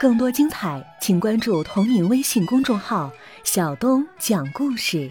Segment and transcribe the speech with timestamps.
[0.00, 3.10] 更多精彩，请关注同名微信公众号
[3.42, 5.10] “小东讲故事”。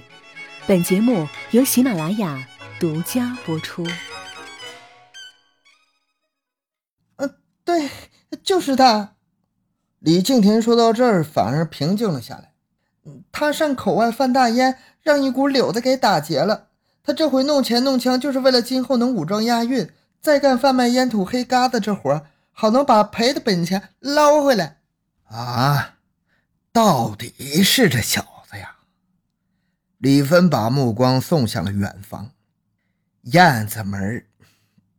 [0.67, 2.47] 本节目由喜马拉雅
[2.79, 3.85] 独家播出。
[7.15, 7.35] 嗯，
[7.65, 7.89] 对，
[8.43, 9.15] 就是他。
[9.99, 12.51] 李敬田说到这儿，反而平静了下来。
[13.31, 16.67] 他上口外贩大烟，让一股柳子给打劫了。
[17.03, 19.89] 他这回弄钱弄枪，就是为了今后能武装押运，
[20.23, 24.79] 再干贩卖烟土黑疙瘩这活，好能把赔的本钱捞回来。
[25.25, 25.97] 啊，
[26.71, 28.77] 到底是这小子呀！
[29.97, 32.31] 李芬把目光送向了远方，
[33.23, 34.25] 燕子门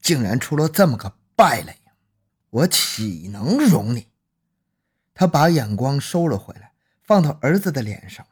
[0.02, 1.80] 竟然出了这么个败类，
[2.50, 4.08] 我岂能容你？
[5.14, 6.72] 他把眼光收了回来。
[7.02, 8.26] 放到儿子的脸上，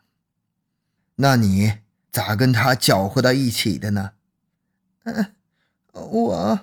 [1.16, 1.80] 那你
[2.10, 4.12] 咋跟他搅和到一起的呢？
[5.02, 5.34] 嗯，
[5.92, 6.60] 我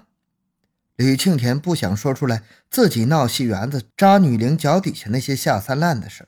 [0.99, 6.28] 李庆田不想说出来自己闹戏园子扎女灵脚底下那些下三滥的事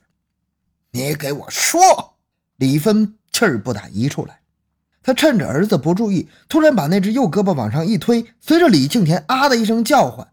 [0.92, 2.16] 你给我说！
[2.56, 4.40] 李芬气儿不打一处来，
[5.02, 10.32] 他趁着儿子不注意，突然把那只右胳膊往上一推，随着李庆田啊的一声叫唤，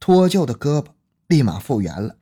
[0.00, 0.86] 脱臼的胳膊
[1.26, 2.16] 立马复原了。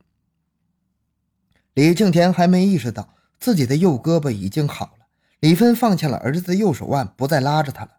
[1.73, 5.05] 李庆田还没意识到自己的右胳膊已经好了，
[5.39, 7.91] 李芬放下了儿子的右手腕，不再拉着他了。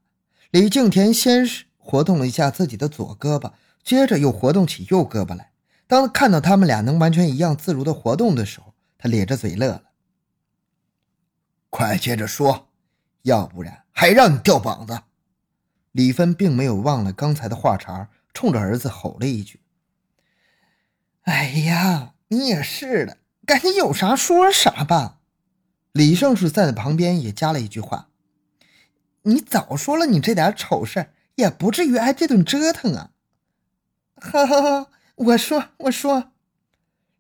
[0.51, 5.53] 李庆田先是活动了一下自己的左胳膊，接着又活动起右胳膊来。
[5.87, 9.83] 当看到他们俩能完全一样自如的活动的时候，他咧着嘴乐了。
[11.69, 12.69] 快接着说，
[13.23, 15.03] 要不然还让你掉膀子！
[15.93, 19.61] 李芬并没有忘了刚才的话茬，冲着儿子吼了一句
[21.23, 25.19] ：“哎呀，你也是的。”赶紧有啥说啥吧，
[25.93, 28.09] 李胜是在旁边也加了一句话
[29.25, 33.11] ：“你早说了，你这点丑事儿也不至于挨这顿折腾啊！”
[34.17, 36.33] 哈哈哈，我说我说，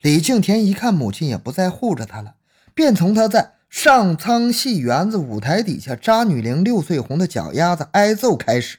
[0.01, 2.37] 李敬田一看母亲也不再护着他了，
[2.75, 8.79] 便从他在上苍戏园子舞台底下扎女伶六岁红的脚丫子挨揍开始。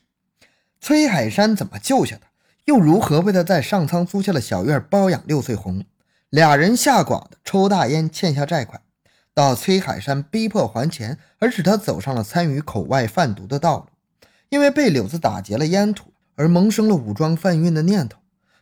[0.80, 2.28] 崔海山怎么救下他，
[2.66, 5.84] 又如何为他在上苍租下了小院包养六岁红？
[6.30, 8.82] 俩人下寡的抽大烟欠下债款，
[9.34, 13.86] 到崔海山逼迫还钱，而使他走上了参与口外贩毒的道路。
[14.50, 18.20] 因为被柳子打劫了烟土，而萌生了武装贩运的念头，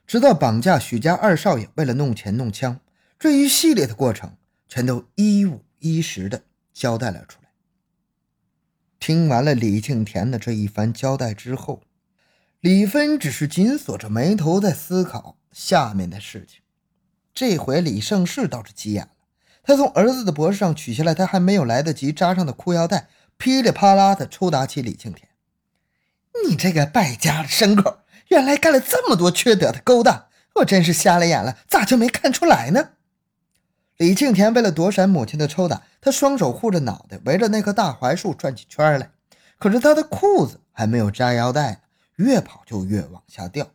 [0.07, 2.79] 直到绑架许家二少爷，为了弄钱弄枪，
[3.19, 7.49] 这一系列的过程全都一五一十的交代了出来。
[8.99, 11.81] 听完了李庆田的这一番交代之后，
[12.61, 16.61] 李芬只是紧锁着眉头在思考下面的事情。
[17.33, 19.11] 这回李胜世倒是急眼了，
[19.63, 25.27] 他从儿子的脖子上取下来他还没有来得及扎上的裤腰带，噼里啪啦的抽打起李庆田。
[26.47, 27.99] 你这个败家的牲口，
[28.29, 32.89] 原来干了这么多缺德的勾当，我真是瞎了眼了，咋就没看出来呢？
[33.97, 39.11] 李庆田为了躲闪母亲的抽打，他双手护着脑袋，围着那棵大槐树转起圈来。
[39.59, 41.81] 可是他的裤子还没有扎腰带，
[42.15, 43.67] 越跑就越往下掉，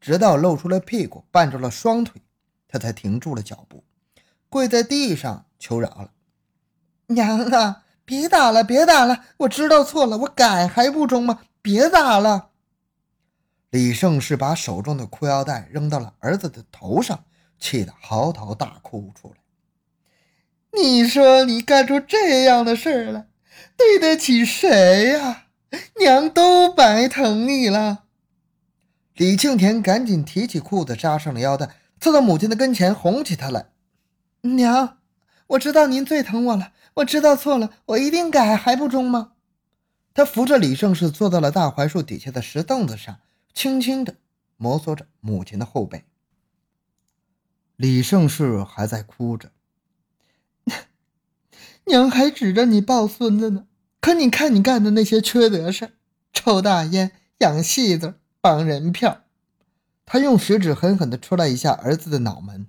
[0.00, 2.22] 直到露出了屁股，绊住了双腿。
[2.68, 3.84] 他才停住了脚步，
[4.48, 6.10] 跪在地上求饶了
[7.14, 9.24] ：“娘啊，别打了，别打了！
[9.36, 11.40] 我知道错了，我改还不中吗？
[11.66, 12.50] 别打了！”
[13.70, 17.24] 李胜是把手中的裤腰带扔到了儿子的头上，
[17.58, 19.34] 气得嚎啕大哭出来。
[20.80, 23.26] 你说你干出这样的事儿来，
[23.76, 25.46] 对得起谁呀？
[25.98, 28.04] 娘都白疼你了。
[29.14, 31.70] 李庆田赶紧提起裤子，扎上了腰带。
[31.98, 33.70] 凑到母亲的跟前，哄起她来
[34.42, 34.98] ：“娘，
[35.48, 39.32] 我知道您最疼我了，我知道错了，我一定改，还不中吗？”
[40.16, 43.18] 他扶着李胜士坐到了大槐树底下的石凳子上，
[43.52, 44.16] 轻轻地
[44.56, 46.06] 摩挲着母亲的后背。
[47.76, 49.50] 李胜世还在哭着
[51.84, 53.66] ：“娘还指着你抱孙子呢，
[54.00, 55.92] 可你看你干的那些缺德事
[56.32, 59.24] 抽大烟、养戏子、绑人票。”
[60.06, 62.68] 他用食指狠狠地戳了一下儿子的脑门：“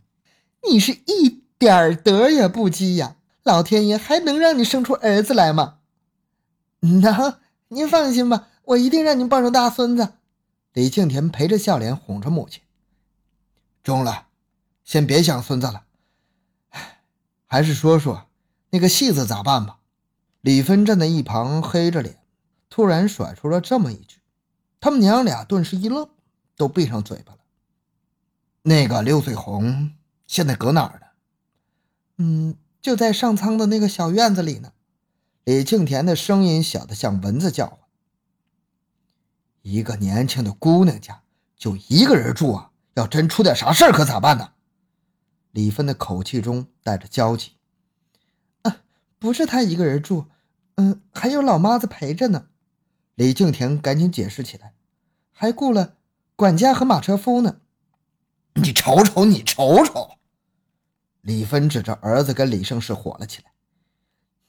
[0.69, 3.15] 你是一点德也不积呀！
[3.43, 5.75] 老天爷还能让你生出儿子来吗
[7.01, 7.39] ？”“能，
[7.69, 10.13] 您放心吧，我一定让您抱上大孙子。”
[10.73, 12.61] 李庆田陪着笑脸哄着母亲。
[13.83, 14.27] “中了，
[14.83, 15.83] 先别想孙子了，
[17.45, 18.27] 还是说说
[18.69, 19.79] 那个戏子咋办吧？”
[20.41, 22.19] 李芬站在一旁黑着脸，
[22.69, 24.17] 突然甩出了这么一句，
[24.79, 26.09] 他们娘俩顿时一愣。
[26.59, 27.37] 都闭上嘴巴了。
[28.63, 29.91] 那个六岁红
[30.25, 31.05] 现在搁哪儿呢？
[32.17, 34.71] 嗯，就在上苍的那个小院子里呢。
[35.47, 37.79] 李庆田的声音小得像蚊子叫唤。
[39.61, 41.23] 一个年轻的姑娘家
[41.55, 44.51] 就一个人住啊，要真出点啥事儿，可咋办呢？
[45.51, 47.53] 李芬的口气中带着焦急。
[48.63, 48.81] 啊，
[49.19, 50.25] 不是他一个人住，
[50.75, 52.47] 嗯，还有老妈子陪着呢。
[53.15, 54.73] 李敬田赶紧解释起来，
[55.31, 55.95] 还雇了
[56.35, 57.61] 管家和马车夫呢。
[58.55, 60.17] 你瞅瞅，你瞅瞅！
[61.21, 63.51] 李芬指着儿子跟李胜是火了起来：“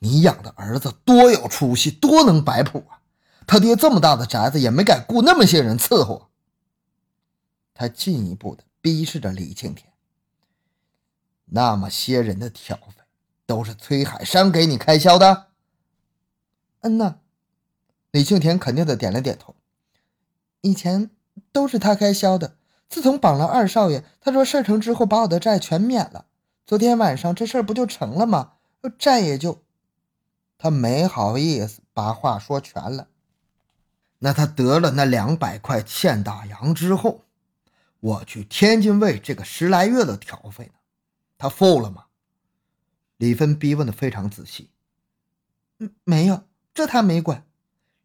[0.01, 3.01] 你养的儿子多有出息，多能摆谱啊！
[3.47, 6.29] 他爹这么大的宅子也没敢雇那么些人伺候。”
[7.75, 9.93] 他进一步的逼视着李庆田
[11.47, 13.03] ：“那么些人的挑费
[13.47, 15.47] 都是崔海山给你开销的
[16.83, 17.19] ？”“嗯呐。”
[18.11, 19.55] 李庆田肯定的点了点头。
[20.61, 21.11] 以前
[21.53, 22.57] 都是他开销的，
[22.89, 26.27] 自从绑了二少爷，他说事成之后把我的债全免了。
[26.67, 28.53] 昨天晚上这事儿不就成了吗？
[28.99, 29.63] 债也就……
[30.59, 33.09] 他没好意思把话说全了。
[34.19, 37.25] 那他得了那两百块欠大洋之后，
[38.01, 40.73] 我去天津卫这个十来月的挑费呢，
[41.39, 42.07] 他付了吗？
[43.17, 44.71] 李芬逼问的非常仔细。
[45.79, 46.43] 嗯，没有，
[46.75, 47.45] 这他没管。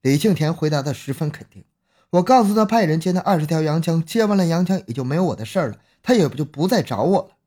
[0.02, 1.66] 李庆田回答的十分肯定。
[2.12, 7.38] 我告诉他派人接那二十条洋枪，接完了洋枪也就没有我的事儿了，他也不就不再找我了。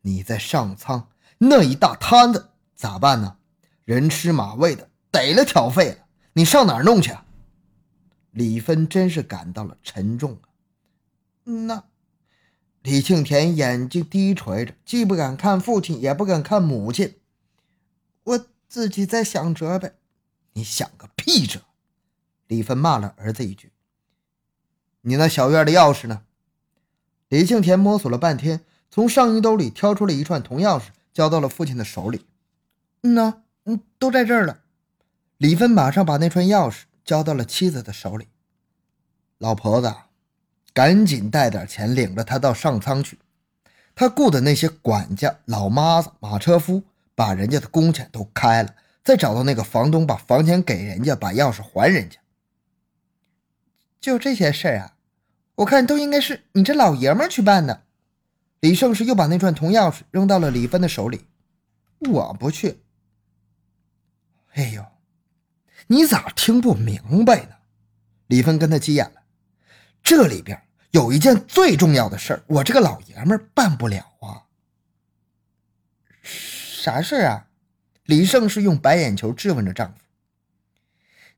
[0.00, 1.08] 你在上仓
[1.38, 3.38] 那一大摊子咋办呢？
[3.84, 7.10] 人吃马喂的，逮了挑费了，你上哪儿弄去？
[7.10, 7.24] 啊？
[8.32, 10.48] 李芬真是感到了沉重啊。
[11.44, 11.84] 那
[12.82, 17.14] 李庆田眼睛低垂着，既不敢看父亲，也不敢看母亲。
[18.24, 19.94] 我自己在想辙呗。
[20.52, 21.60] 你想个屁辙！
[22.46, 23.72] 李芬骂了儿子一句
[25.02, 26.22] ：“你那小院的钥匙呢？”
[27.28, 32.24] 李庆田摸索了半天，从上衣兜里挑出了一串铜钥匙，交到了父亲的手里。
[33.06, 34.62] “嗯呐，嗯，都在这儿了。”
[35.38, 38.26] 李芬马上把那串钥匙交到了妻子的手里。
[39.38, 39.94] 老婆子，
[40.72, 43.18] 赶紧带点钱，领着他到上仓去。
[43.94, 46.82] 他雇的那些管家、老妈子、马车夫，
[47.14, 48.74] 把人家的工钱都开了。
[49.04, 52.18] 再找到那个房东，把房钱给人家，把钥匙还人家。
[54.00, 54.96] 就这些事儿啊，
[55.56, 57.84] 我看都应该是你这老爷们去办的。
[58.60, 61.26] 李胜是又把那串铜钥匙扔到了李芬的手里。
[62.00, 62.80] 我不去。
[64.56, 64.84] 哎呦，
[65.86, 67.56] 你咋听不明白呢？
[68.26, 69.22] 李芬跟他急眼了。
[70.02, 70.60] 这里边
[70.92, 74.48] 有一件最重要的事儿，我这个老爷们办不了啊。
[76.22, 77.48] 啥事啊？
[78.04, 79.98] 李胜是用白眼球质问着丈夫：“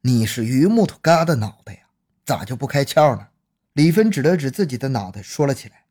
[0.02, 1.80] 你是榆木头疙瘩脑袋呀，
[2.24, 3.28] 咋就不开窍呢？”
[3.74, 5.86] 李芬指了指自己的脑袋，说了起来：“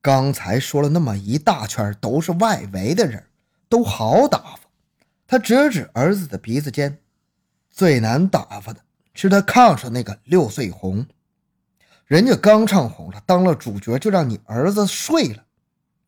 [0.00, 3.26] 刚才说了那么一大圈，都是外围的人，
[3.68, 4.60] 都好打发。”
[5.30, 6.98] 他指指儿子的鼻子尖
[7.70, 8.80] ：“最难打发的
[9.14, 11.06] 是他炕上那个六岁红，
[12.06, 15.44] 人家刚唱红了，当了主角，就让你儿子睡了。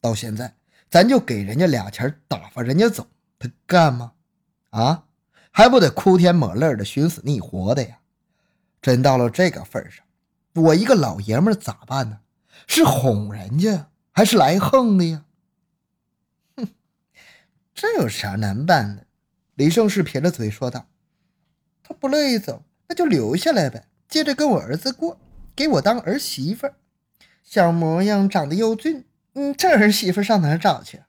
[0.00, 0.56] 到现在，
[0.90, 3.06] 咱就给人家俩钱打发人家走。”
[3.38, 4.10] 他干吗？
[4.70, 5.04] 啊，
[5.52, 8.00] 还不得哭天抹泪的寻死觅活的呀！
[8.80, 10.04] 真到了这个份上，
[10.54, 12.18] 我一个老爷们咋办呢？
[12.66, 15.24] 是哄人家，还是来横的呀？
[16.56, 16.66] 哼，
[17.72, 19.06] 这有啥难办的？
[19.62, 20.88] 李胜士撇着嘴说道
[21.86, 25.20] ：“他不乐意走，那就留下来呗，接着跟我儿子过，
[25.54, 26.68] 给我当儿媳妇。
[27.44, 29.04] 小模样，长得又俊，
[29.34, 31.02] 嗯，这儿媳妇上哪儿找去？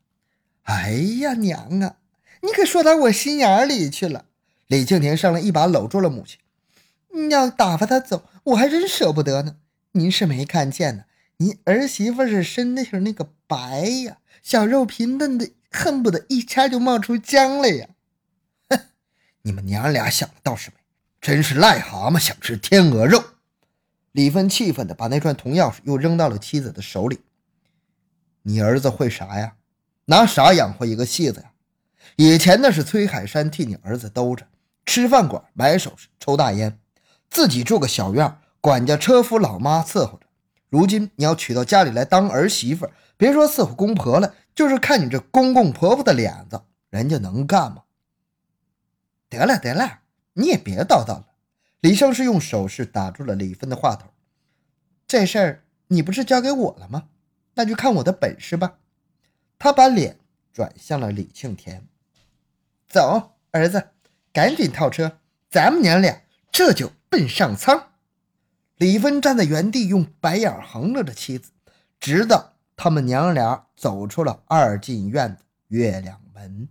[0.66, 0.92] 哎
[1.22, 1.96] 呀，娘啊！”
[2.44, 4.26] 你可说到我心眼里去了。
[4.68, 6.38] 李庆田上来一把搂住了母亲，
[7.16, 9.56] 你要打发他走，我还真舍不得呢。
[9.94, 11.06] 您是没看见呢，
[11.38, 13.58] 您儿媳妇是身那是那个白
[14.06, 17.88] 呀，小肉皮嫩的，恨不得一掐就冒出浆来呀。
[19.46, 20.78] 你们娘俩想的倒是美，
[21.20, 23.22] 真是癞蛤蟆想吃天鹅肉。
[24.14, 27.20] 李芬气愤地把那串铜钥匙又扔到了妻子的手里。
[28.44, 29.56] 你儿子会啥呀？
[30.06, 31.52] 拿啥养活一个戏子呀？
[32.16, 34.48] 以前那是崔海山替你儿子兜着，
[34.86, 36.80] 吃饭馆、买首饰、抽大烟，
[37.30, 40.26] 自己住个小院，管家、车夫、老妈伺候着。
[40.70, 47.83] 如今你要娶到家里来当儿媳妇，别说伺候公婆了，就是看你这公公婆婆的脸子，人家能干吗？
[49.34, 50.02] 得了得了，
[50.34, 51.30] 你也别叨叨了。
[51.80, 54.10] 李胜是用手势打住了李芬的话头。
[55.08, 57.10] 这事儿你不是交给我了吗？
[57.56, 58.78] 那就看我的本事吧。
[59.58, 60.20] 他把脸
[60.54, 61.88] 转向了李庆田。
[62.88, 63.90] 走，儿子，
[64.32, 65.18] 赶紧套车，
[65.50, 66.22] 咱们娘俩
[66.52, 67.94] 这就奔上仓。
[68.78, 71.52] 李芬站在原地，用白眼横着的妻子，
[72.00, 76.70] 直到他们娘俩走出了二进院的月亮门。